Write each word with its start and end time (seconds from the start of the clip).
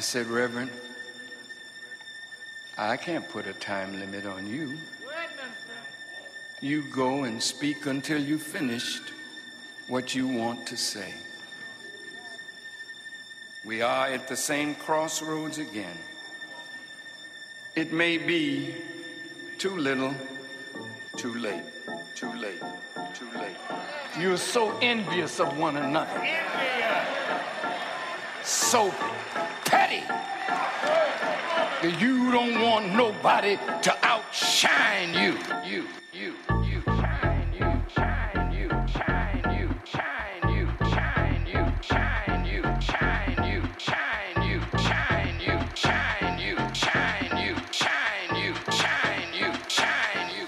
I 0.00 0.02
said, 0.02 0.28
Reverend, 0.28 0.70
I 2.78 2.96
can't 2.96 3.28
put 3.28 3.46
a 3.46 3.52
time 3.52 4.00
limit 4.00 4.24
on 4.24 4.46
you. 4.46 4.78
You 6.62 6.84
go 6.90 7.24
and 7.24 7.42
speak 7.42 7.84
until 7.84 8.18
you 8.18 8.38
finished 8.38 9.02
what 9.88 10.14
you 10.14 10.26
want 10.26 10.66
to 10.68 10.76
say. 10.78 11.12
We 13.62 13.82
are 13.82 14.06
at 14.06 14.26
the 14.26 14.36
same 14.36 14.74
crossroads 14.74 15.58
again. 15.58 15.98
It 17.76 17.92
may 17.92 18.16
be 18.16 18.76
too 19.58 19.76
little, 19.76 20.14
too 21.18 21.34
late, 21.34 21.64
too 22.14 22.32
late, 22.32 22.62
too 23.12 23.28
late. 23.34 23.56
You're 24.18 24.38
so 24.38 24.74
envious 24.78 25.40
of 25.40 25.58
one 25.58 25.76
another. 25.76 26.20
Envious. 26.22 26.40
So 28.44 28.90
that 31.82 31.98
you 32.00 32.30
don't 32.30 32.60
want 32.60 32.92
nobody 32.94 33.56
to 33.56 34.06
outshine 34.06 35.14
you. 35.14 35.38
You, 35.64 35.86
you, 36.12 36.34
you, 36.62 36.82
shine, 36.84 37.52
you, 37.58 37.82
shine, 37.94 38.52
you, 38.52 38.68
shine, 38.92 39.44
you, 39.56 39.70
shine, 39.86 40.52
you, 40.52 40.68
shine, 40.90 41.46
you, 41.46 41.64
shine, 41.80 42.44
you, 42.44 42.62
shine, 42.82 43.44
you, 43.48 43.62
shine, 43.78 44.42
you, 44.42 44.60
shine, 44.76 45.40
you, 45.40 45.58
shine, 45.74 46.38
you, 46.38 46.56
shine, 46.74 48.36
you, 48.36 48.54
shine, 48.70 49.34
you, 49.34 49.52
shine, 49.68 50.30
you. 50.36 50.46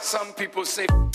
Some 0.00 0.32
people 0.32 0.64
say. 0.64 1.05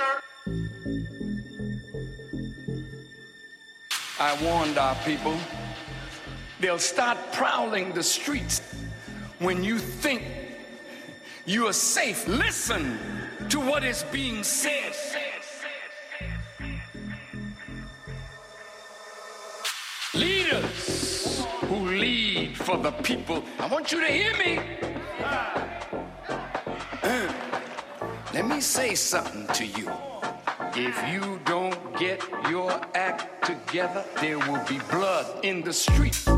Sir. 0.00 0.22
I 4.18 4.42
warned 4.42 4.78
our 4.78 4.94
people. 5.04 5.36
They'll 6.60 6.78
start 6.78 7.18
prowling 7.32 7.92
the 7.92 8.02
streets 8.02 8.60
when 9.38 9.64
you 9.64 9.78
think 9.78 10.22
you 11.46 11.66
are 11.68 11.72
safe. 11.72 12.28
Listen 12.28 12.98
to 13.48 13.60
what 13.60 13.82
is 13.84 14.04
being 14.12 14.44
said. 14.44 14.94
Leaders 20.14 21.44
who 21.68 21.76
lead 21.76 22.56
for 22.56 22.76
the 22.76 22.92
people. 22.92 23.42
I 23.58 23.66
want 23.68 23.92
you 23.92 24.00
to 24.00 24.12
hear 24.12 24.36
me. 24.36 24.58
Let 28.40 28.48
me 28.48 28.60
say 28.62 28.94
something 28.94 29.46
to 29.48 29.66
you. 29.66 29.92
If 30.74 30.96
you 31.12 31.38
don't 31.44 31.76
get 31.98 32.22
your 32.48 32.70
act 32.94 33.44
together, 33.44 34.02
there 34.18 34.38
will 34.38 34.64
be 34.66 34.78
blood 34.90 35.44
in 35.44 35.60
the 35.60 35.74
street. 35.74 36.29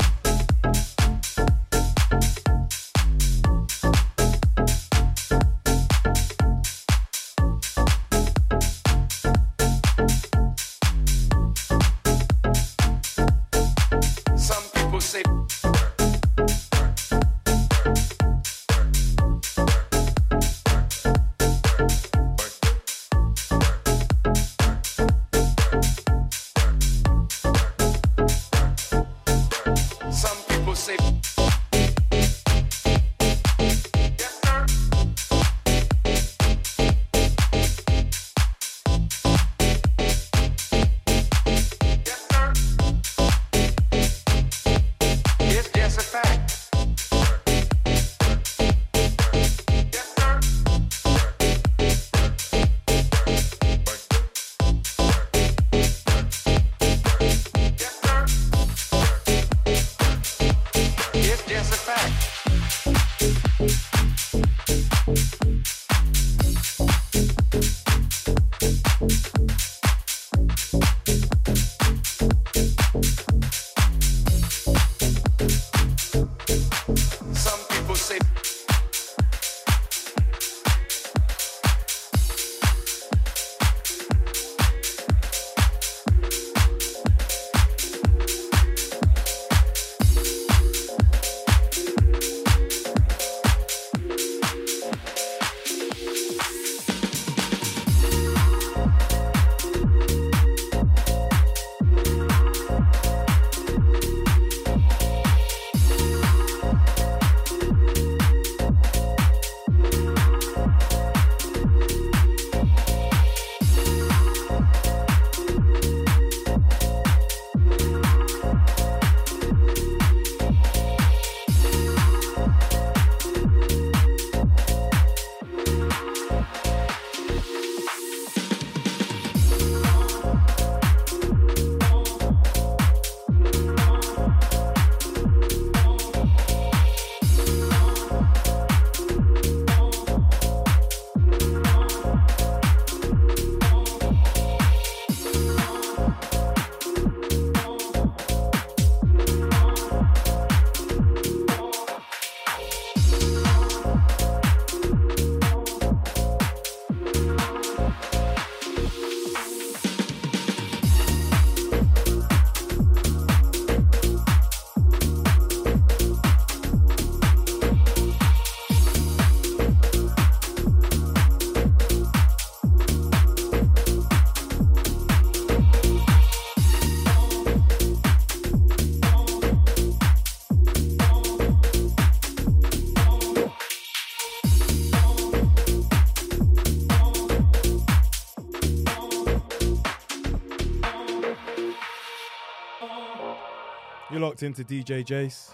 Locked 194.23 194.41
into 194.41 194.63
DJ 194.63 195.03
Jace. 195.03 195.53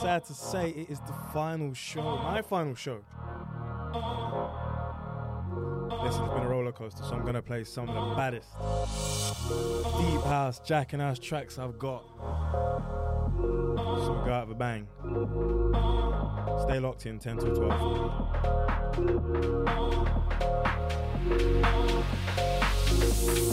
Sad 0.00 0.24
to 0.24 0.32
say, 0.32 0.70
it 0.70 0.88
is 0.88 0.98
the 1.00 1.12
final 1.34 1.74
show, 1.74 2.16
my 2.22 2.40
final 2.40 2.74
show. 2.74 3.04
Listen, 6.02 6.24
it's 6.24 6.32
been 6.32 6.42
a 6.42 6.48
roller 6.48 6.72
coaster, 6.72 7.02
so 7.02 7.12
I'm 7.12 7.26
gonna 7.26 7.42
play 7.42 7.64
some 7.64 7.86
of 7.90 7.94
the 7.94 8.14
baddest 8.14 8.48
deep 9.98 10.22
house, 10.22 10.58
jack 10.60 10.94
and 10.94 11.02
house 11.02 11.18
tracks 11.18 11.58
I've 11.58 11.78
got. 11.78 12.02
So 13.36 14.22
go 14.24 14.32
out 14.32 14.48
with 14.48 14.56
a 14.56 14.58
bang. 14.58 14.88
Stay 16.62 16.80
locked 16.80 17.04
in 17.04 17.18
10 17.18 17.36
to 17.36 17.54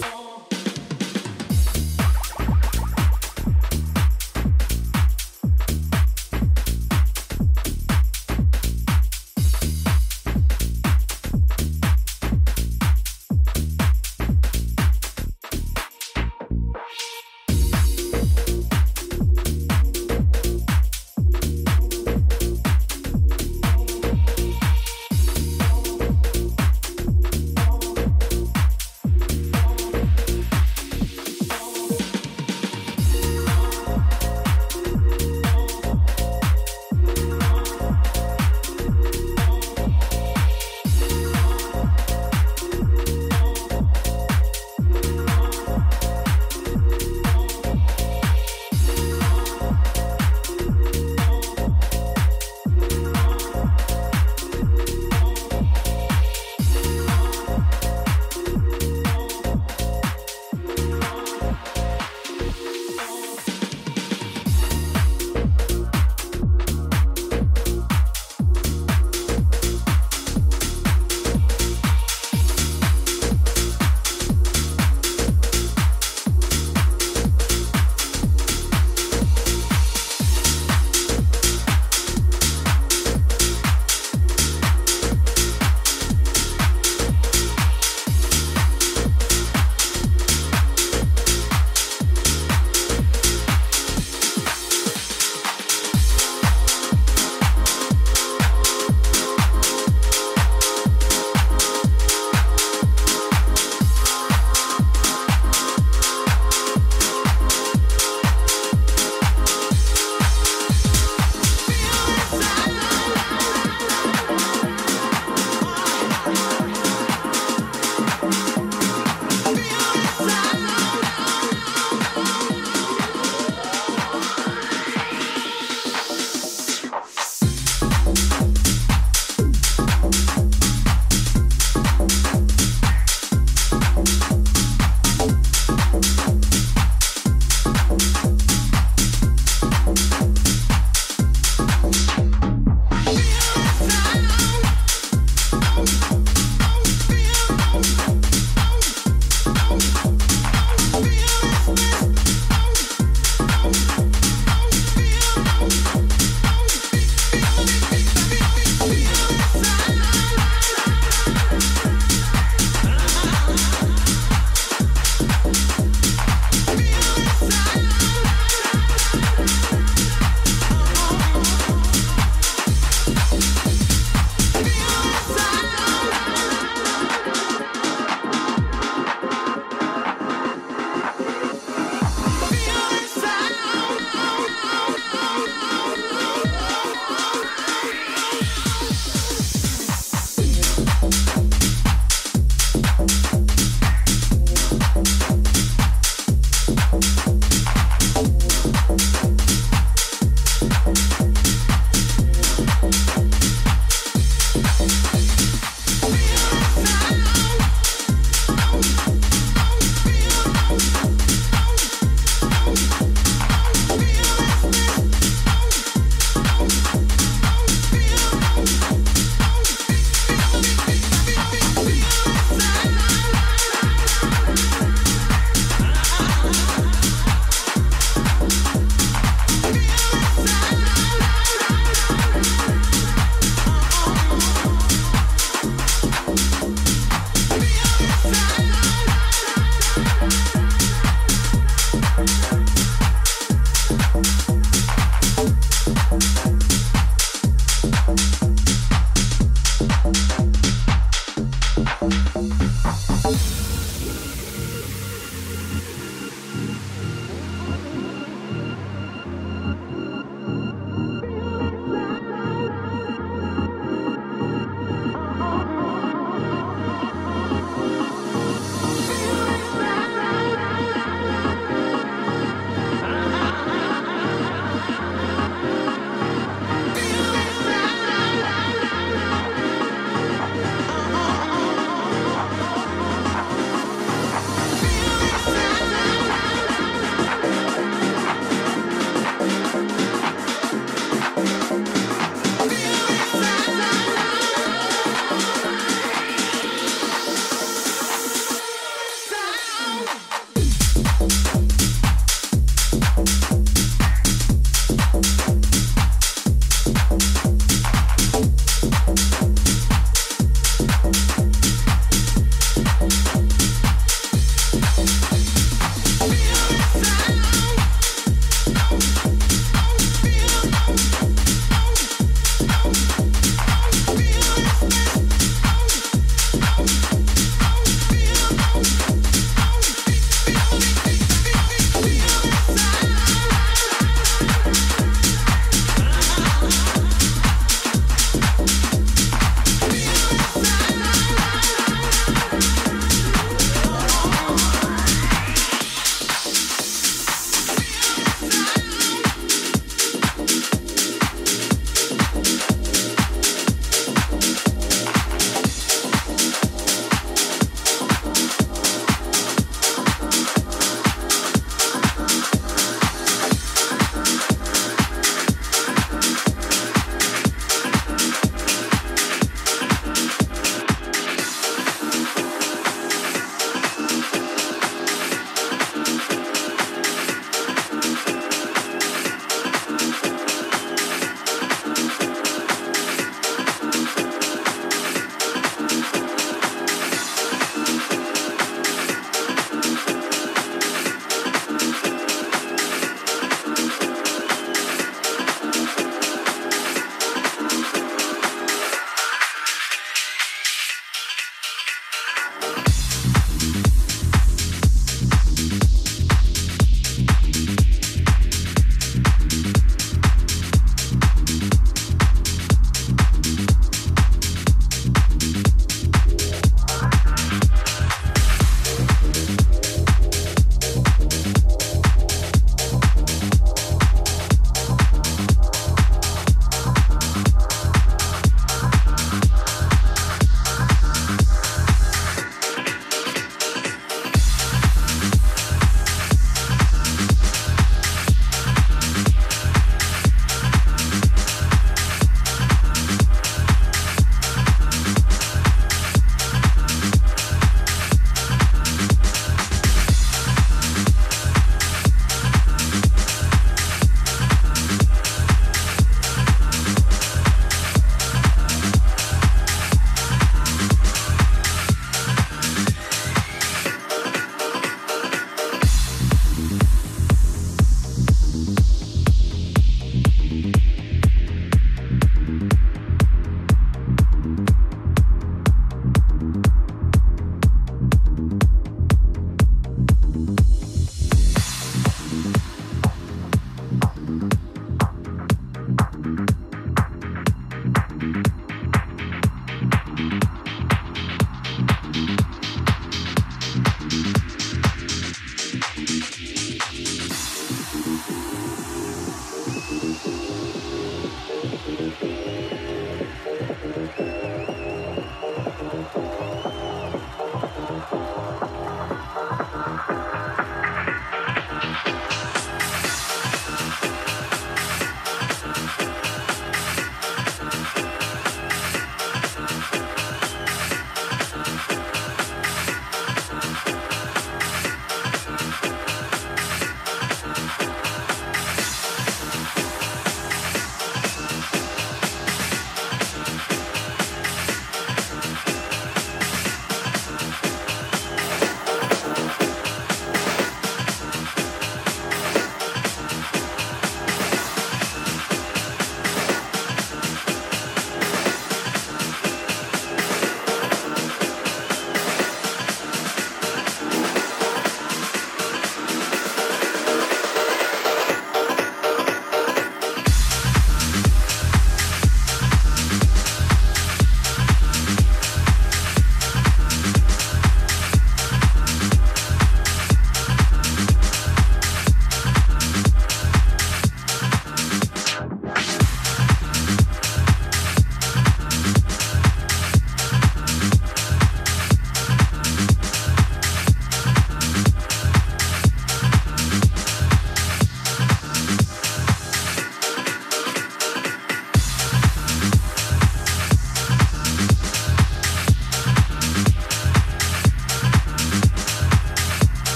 12. 0.00 0.23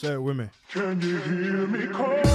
Say 0.00 0.14
it 0.14 0.22
with 0.22 0.38
me. 0.38 0.48
Can 0.70 0.98
you 1.02 1.18
hear 1.18 1.66
me 1.66 1.86
call? 1.88 2.29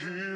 here. 0.00 0.31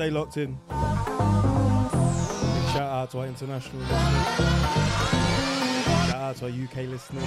Stay 0.00 0.08
locked 0.08 0.38
in. 0.38 0.52
Big 0.52 0.76
shout 2.72 2.80
out 2.80 3.10
to 3.10 3.18
our 3.18 3.26
international 3.26 3.82
listeners. 3.82 3.98
Shout 6.06 6.14
out 6.14 6.36
to 6.36 6.44
our 6.46 6.50
UK 6.50 6.88
listeners. 6.88 7.22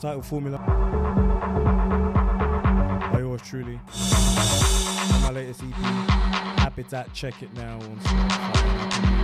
Track 0.00 0.14
entitled 0.14 0.26
Formula. 0.26 0.58
By 3.12 3.18
yours 3.18 3.42
truly. 3.42 3.80
My 5.22 5.30
latest 5.32 5.62
EP. 5.64 5.74
Habitat. 6.60 7.12
Check 7.14 7.42
it 7.42 7.52
now 7.54 7.74
on 7.74 7.98
Spotify. 7.98 9.18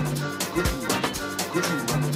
Good 0.00 0.88
luck. 0.88 1.52
Good. 1.52 2.09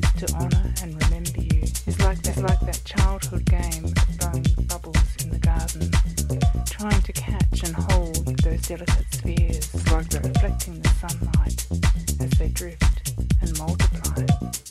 good 0.00 0.28
to 0.28 0.34
honor 0.36 0.72
and 0.82 1.02
remember 1.04 1.40
you 1.40 1.62
is 1.62 1.98
like 2.00 2.20
that, 2.22 2.36
like 2.36 2.60
that 2.60 2.80
childhood 2.84 3.44
game 3.46 3.84
of 3.84 4.18
blowing 4.18 4.46
bubbles 4.68 5.16
in 5.24 5.30
the 5.30 5.38
garden, 5.38 5.90
trying 6.66 7.02
to 7.02 7.12
catch 7.12 7.64
and 7.64 7.74
hold 7.90 8.24
those 8.38 8.62
delicate 8.62 9.06
spheres, 9.10 9.74
like 9.90 10.08
that, 10.10 10.24
reflecting 10.24 10.80
the 10.80 10.88
sunlight 11.00 11.66
as 12.20 12.30
they 12.38 12.48
drift 12.48 13.12
and 13.40 13.58
multiply. 13.58 14.67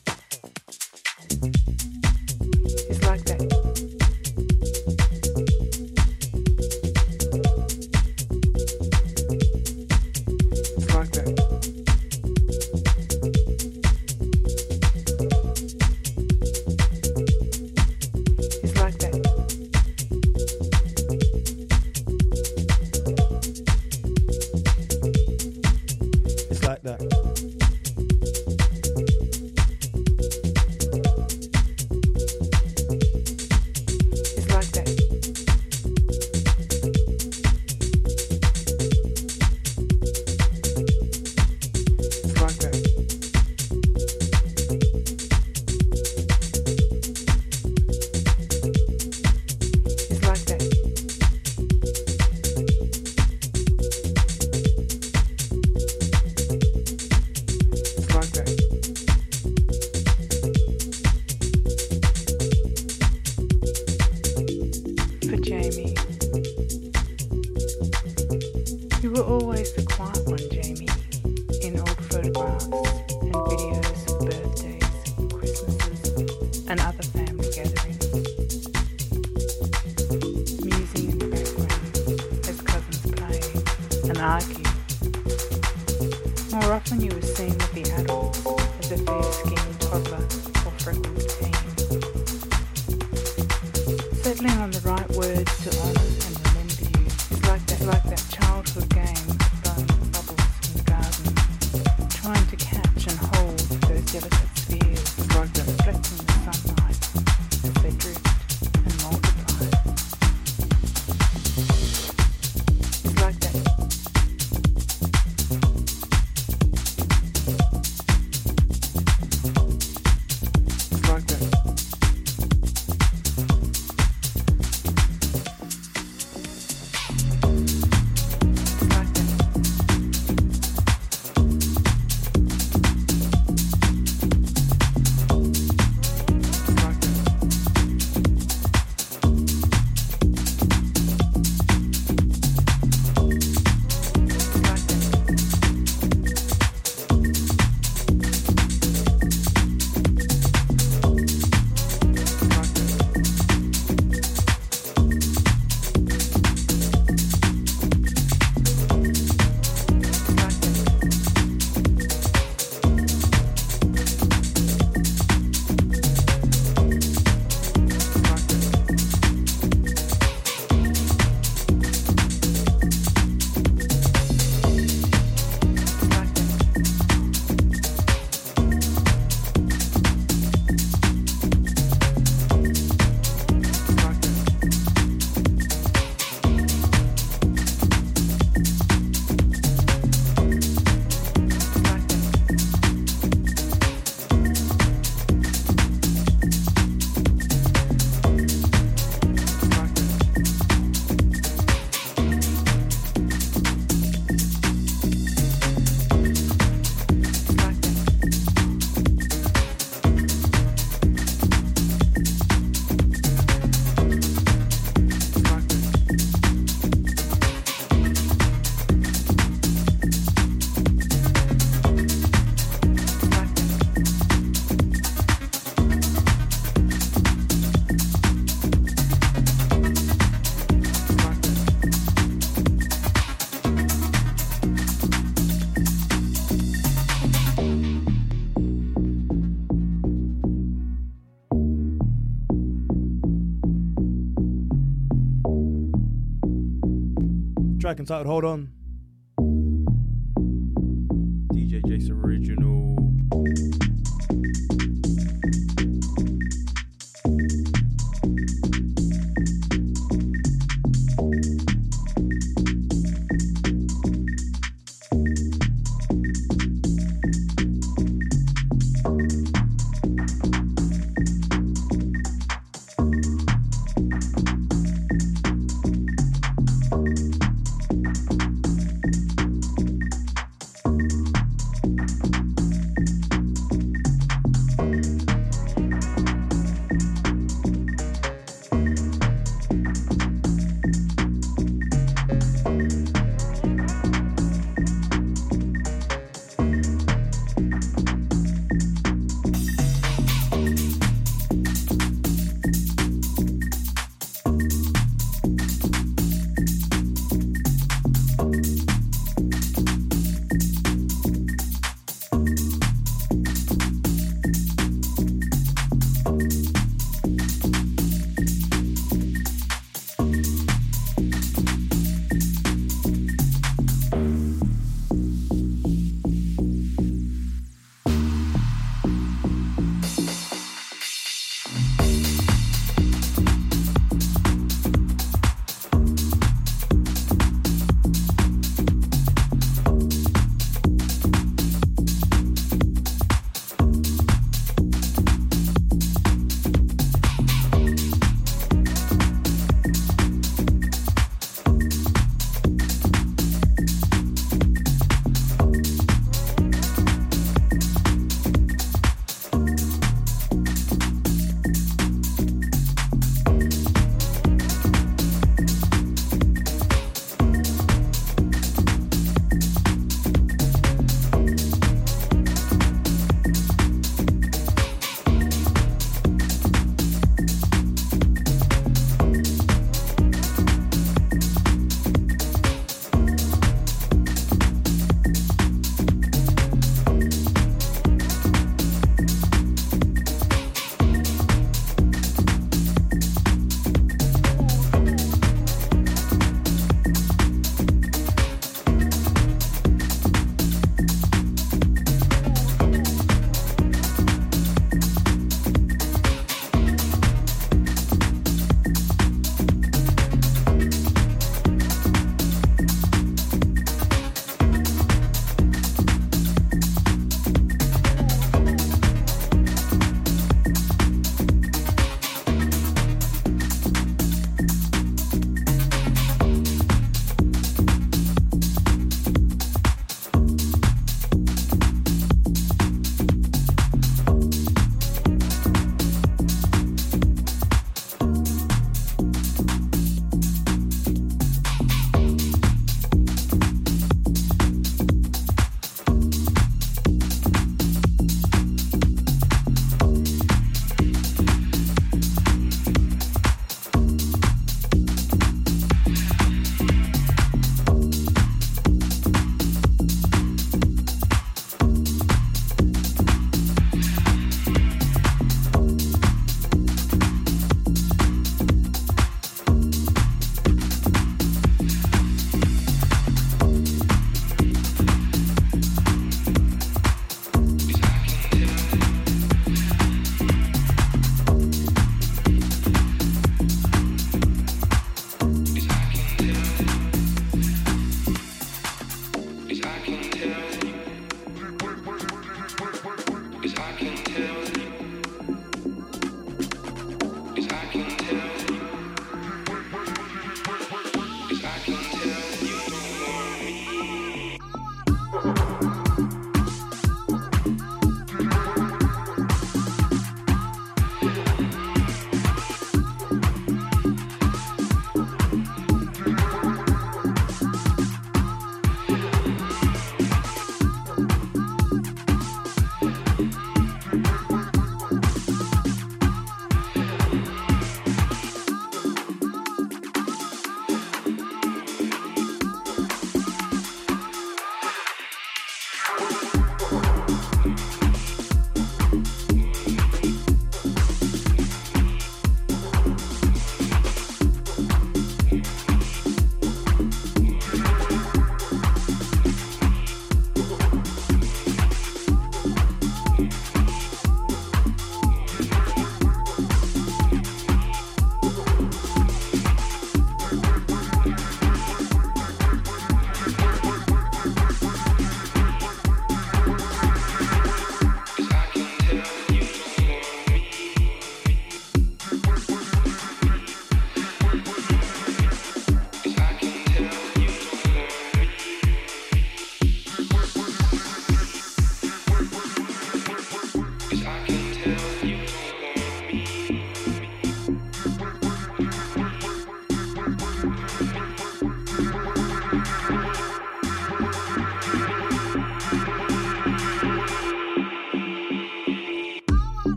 seconds 247.98 248.12
out. 248.12 248.28
Hold 248.28 248.46
on. 248.46 248.77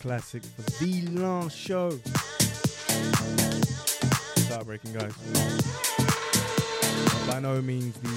Classic 0.00 0.42
for 0.42 0.62
the 0.84 1.06
last 1.08 1.56
show. 1.56 1.88
It's 4.36 4.48
heartbreaking, 4.48 4.92
guys. 4.92 5.14
By 7.28 7.40
no 7.40 7.60
means 7.62 7.96
the 7.98 8.08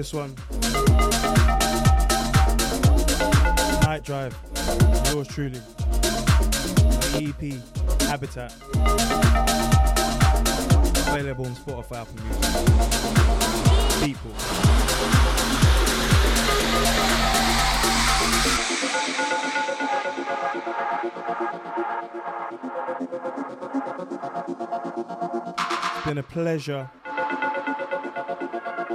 this 0.00 0.14
one. 0.14 0.34
Night 3.82 4.02
Drive. 4.02 4.34
Yours 5.12 5.28
truly. 5.28 5.60
EP 7.16 7.52
Habitat. 8.08 8.54
Available 11.06 11.44
on 11.44 11.54
Spotify, 11.54 12.00
Apple 12.00 12.16
Music. 12.24 12.44
People. 14.00 14.32
Been 26.06 26.16
a 26.16 26.22
pleasure 26.22 26.88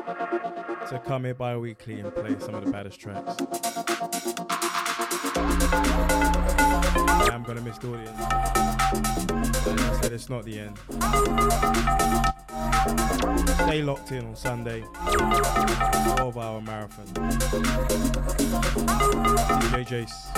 to 0.06 1.02
come 1.04 1.24
here 1.26 1.34
bi 1.34 1.58
weekly 1.58 2.00
and 2.00 2.14
play 2.14 2.36
some 2.40 2.54
of 2.54 2.64
the 2.64 2.72
baddest 2.72 3.00
tracks. 3.00 3.38
I 7.08 7.30
am 7.34 7.42
going 7.44 7.58
to 7.58 7.64
miss 7.64 7.80
the 7.80 7.88
audience. 7.92 8.12
But 9.66 9.82
I 9.82 10.02
said, 10.02 10.14
it's 10.14 10.30
not 10.30 10.44
the 10.46 10.60
end. 10.60 10.78
Stay 13.66 13.82
locked 13.82 14.12
in 14.12 14.26
on 14.28 14.36
Sunday, 14.36 14.84
12 15.14 16.38
hour 16.38 16.62
marathon. 16.62 17.08
DJ 19.72 19.86
Jace. 19.88 20.32